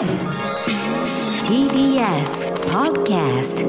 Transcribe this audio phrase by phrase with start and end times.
[0.00, 0.08] TBS
[2.70, 3.66] Podcast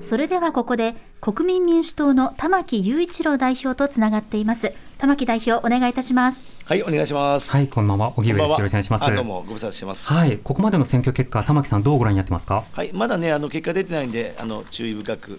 [0.00, 7.48] それではここで国民民主党の玉木雄一郎代表とつながっています玉木代表お願いいたしますはい、お願いします。
[7.50, 8.12] はい、こんばんは。
[8.16, 8.50] 荻上です。
[8.50, 9.04] よろしくお願いします。
[9.06, 10.12] あどうもご無沙汰してます。
[10.12, 12.64] はい、ここまでの選挙結果、玉木さん、どうご覧になってますか？
[12.72, 15.38] はい、まだね、あの結果出てないんで、あの注意深く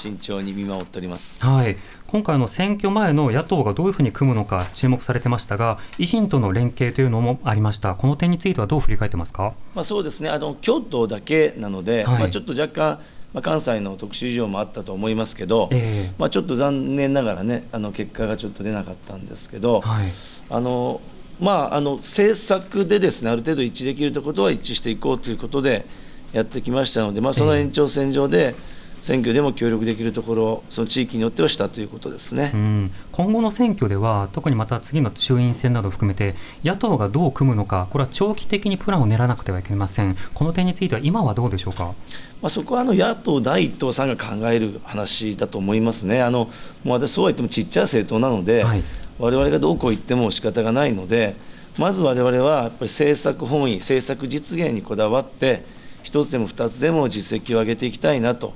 [0.00, 1.40] 慎重に見守っております。
[1.44, 1.76] はい、
[2.06, 7.94] 今回の選挙前の野党がどういうふうに組むのか注目されてましたが、維新との連携というのもありました。
[7.94, 9.54] この点についてはどう振り返ってますか？
[9.74, 13.00] まあ、そうですね、あの京都だけなので、はいまあ、ちょっと若干、
[13.34, 20.06] まあ、関西の特殊事情もあったと思いますけど、ええまあ、ちょっと残念ながらね、あの結果がちょっと出なかったんですけど、はい、
[20.48, 21.00] あの
[21.38, 25.86] まあ、あの政策でですねある程度一致できるところは一致していこうということで
[26.32, 28.54] やってきましたので、まあ、その延長線上で
[29.02, 32.50] 選挙でも協力できるところをその地域によってはしたということですね。
[32.54, 40.16] うん、今後の選挙では、特にまた次の衆院選などを含めて、野党がどう組むのか、これは長期的にプランを練らなくてはいけません。
[40.34, 41.94] この点については、今はどうでしょうか？
[42.42, 46.50] まあ、そこはあの野党第一党さんが考える話だと思いますね、あの
[46.84, 48.82] もう私、そうは言ってもちっちゃい政党なので、はい
[49.18, 51.36] われわれがどうこう言っても仕方がないので、
[51.76, 55.66] まずわれわれはやっぱり政策本位、政策実現にこだわって、
[56.02, 58.54] 一つでも二つでも実績を上げていきたいなと。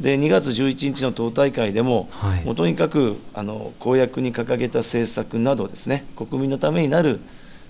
[0.00, 2.44] で2月11日の党大会でも、はい。
[2.44, 7.20] もうとにかくあの公約に掲げた政策などですね、国民のためになる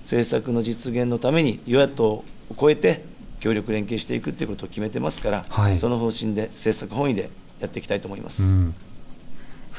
[0.03, 2.25] 政策の実現のために、与野党を
[2.59, 3.05] 超えて
[3.41, 5.79] 協力連携していくということを決めてますから、はい。
[5.79, 8.43] その方針で政策本位でやっていきたいと思います。
[8.43, 8.75] うん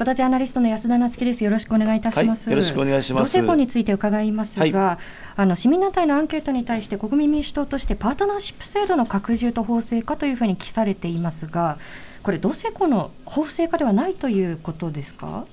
[0.00, 1.44] フォトジャーナリストの安田夏樹です。
[1.44, 2.48] よろしくお願いいたします。
[2.48, 4.98] はいよろしくお願いします同性婚について伺いますが、は
[5.36, 11.76] あの市民団体のアンケートに対して国民民主党としてパートナーシップ制度の拡充と法制化というふうに記されていますが、
[12.22, 15.44] これ同性婚の法制化ではないということですか？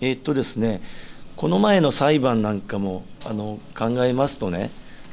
[0.00, 0.82] えーっとですね、
[1.34, 4.70] この前の裁判なんかもあの考えますとね、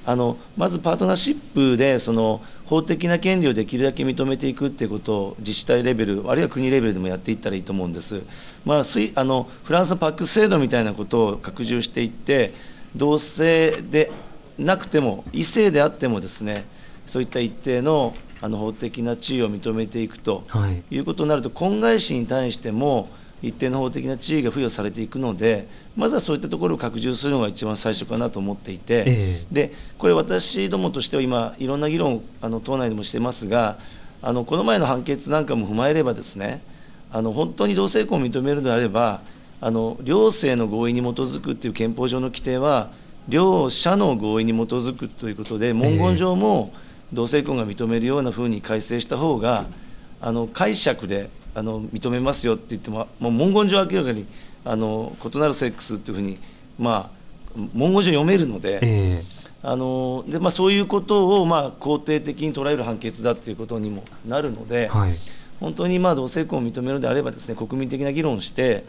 [0.07, 8.21] あのまずパートナーシップでその法的な権利をできるだけ認めていくっていうことを自治体レベル、あるいは国レベルでもやっていったらいいと思うんです。
[8.63, 8.83] まあ、
[9.15, 12.53] あのフランスのパック制度みたいなことを拡充していって、
[12.95, 14.09] 同性で
[14.57, 16.65] なくても、異性であってもですね、
[17.05, 20.45] そういった一定のあの法的な地位を認めていくと。
[20.47, 23.09] はいいうことになると、婚外子に対しても
[23.41, 29.45] 一定の法的な地位が付与されていくので、まずはそういったところを拡充するのが一番最初かなと思っていて、ええ。
[29.51, 33.79] でこれ、私どもとしては今、いろんな議論をあの党内でもしてますが、
[34.21, 36.61] あのこの前の判決なんかも踏まえれば、ですね
[37.11, 39.21] あの本当に同性婚を認めるのであれば、
[39.61, 42.91] あの両性の合意に基づくという憲法上の規定は、
[43.27, 46.73] 両者の合意に基づくということで、文言上も
[47.13, 49.65] 同性婚が認めるようなふうに改正した方が、
[50.21, 54.27] あの解釈であの認めますよって言っても、もう文言上明らかに
[54.63, 56.37] あの異なるセックスっていうふうに、
[56.77, 58.79] まあ、文言上読めるので。
[58.81, 59.23] え
[59.63, 65.17] あのでまあ、そういうことを、まあ、肯定的に捉える判決だということにもなるので、えはい
[65.59, 68.85] 本当にまあ同性婚を認めるのであればです、ね、国民的な議論をして、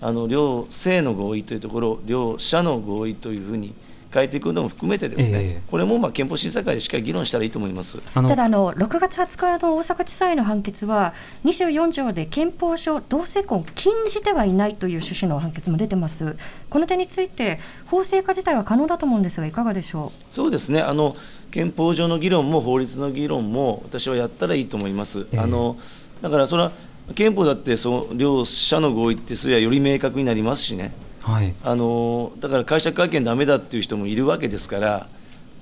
[0.00, 3.74] あの両性の合意というところを両者の合意というふうに
[4.12, 7.98] 変えていくのも含めて、ですね、ええこれもまあ憲法審査会でしっかり議論したらいいと思います。
[8.14, 11.14] あのただあの6月20日の大阪地裁の判決は
[11.44, 16.36] 24条で憲法上同性婚を禁じてはいないという趣旨の判決も出てます。
[16.70, 21.14] この点について法制化自体は可能だと思うんですがいかがでしょそうですねあの
[21.50, 25.20] 憲法上の議論も法律の議論も私はやったらいいと思います。
[25.32, 25.76] ええあの
[26.22, 26.72] だからそれは
[27.14, 30.92] 憲法だってその両者の合意ってすればより明確になりますしね。
[31.28, 31.54] はい。
[31.62, 35.08] あのだから解釈会見だめだっていう人もいるわけですから、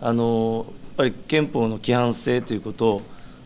[0.01, 3.03] あのやっぱり憲法の規範性ということを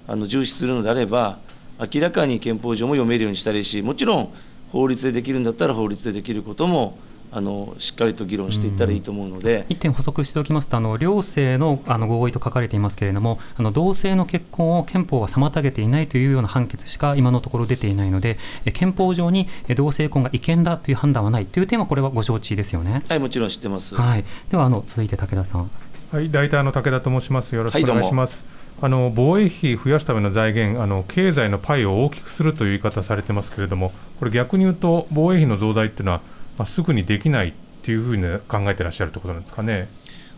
[0.06, 1.38] あの重視するのであれば、
[1.78, 4.34] 明らかに憲法上も読めるようにしたりし、もちろん
[4.70, 6.98] 法律でできるんだったら法律でできることも
[7.32, 9.66] あのしっかりと議論していったらいいと思うので。
[9.68, 23.04] 一点補足しておきますと、あの両性のあの合意と書かれていますけれども、あの同性の結婚を憲法は妨げていないというような判決しか今のところ出ていないので、え憲法上にえ同性婚が違憲だという判断はないという点は、これはご承知ですよね。
[23.08, 23.94] はい、もちろん知ってます。
[23.94, 25.70] はい、ではあの続いて武田さん。
[26.12, 27.54] はい、ライターの武田と申します。
[27.54, 28.44] よろしくお願いします。
[28.82, 36.22] あの防衛費増やすための財源あの、経済のパイを大きくするという言い方されてますけれども、これ、逆に言うと、防衛費の増大っていうのは、
[36.60, 37.52] まあ、すぐにできないっ
[37.82, 39.88] ていうふうに考えてらっしゃるということなんですかね。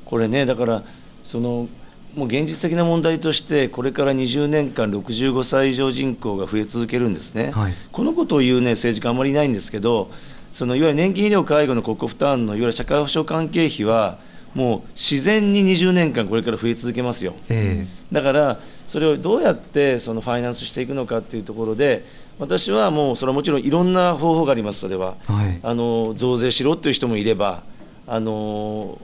[0.05, 0.85] これね、だから、
[1.25, 1.69] その
[2.15, 10.13] もう現実的な問題として、これから20年間、65歳以上人口が増え続けるんですね、はいこのことを言う、ね、政治家あんまりいないんですけど、
[10.53, 14.21] そのいわゆる年金医療介護の国庫負担のいわゆる社会保障関係費は、
[14.55, 17.35] もう自然に20年間、これから増え続けますよ。
[17.49, 22.05] えだから、それをどうやってそのファイナンスしていくのかっていうところで、
[22.39, 25.17] 私はもう、それはもちろんいろんな方法があります、それは。
[25.29, 27.63] えはいあの増税しろっていう人もいれば、
[28.07, 28.99] あの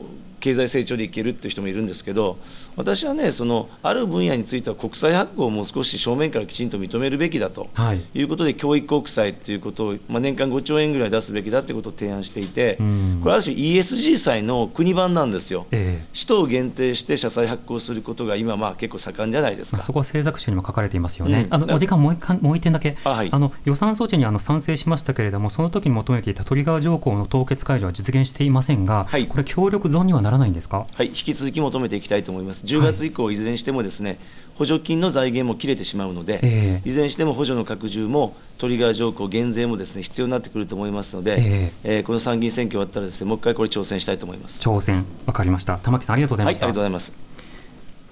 [0.49, 2.39] 経済成長でいけるっていう人もいるんですけど、
[2.77, 7.69] 私はね、そのある分野については国債発行をもう少し正面からきちんと認めるべきだと
[8.15, 8.23] い。
[8.23, 12.77] うことで、はい、教育国債ということを、まあ、年間5兆円ぐらい出すべきだということを提案していて、
[13.23, 19.83] これ、ある種 ESG 債の国版なんですよ、えー、使途を限定して社債発行することが今、まあ、結構盛んじゃないですか。
[19.83, 21.45] そこは政策集にも書かれていますよね。
[21.47, 34.19] うん、あのお時間もう一もう一点だけ、あはい、あの予算措置にあの賛成しましたけれども、その時に求めていたトリガー条項の凍結解除は実現していませんが、はい、これ、協力損にはならないんですか、はい、引き続き求めていきたいと思います、10月以降、いずれにしてもですね、はい、
[34.58, 44.61] 補助金の財源も切れてしまうので、えー、いずれにしても補助の拡充も、トリガー条項、減税もですね必要になってくると思いますので、えー、えー、この参議院選挙終わったらです、ね、もう一回これ、挑戦したいと思います。
[44.61, 46.67] 挑戦、わかりました、玉木さん、ありがとうございました。
[46.67, 47.12] はい、ありがとうございます。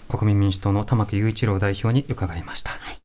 [0.09, 2.71] 国民民主党の玉木雄一郎代表に伺いました。
[2.71, 3.01] はい